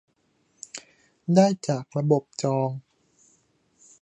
[1.35, 2.69] ได้จากระบบจอง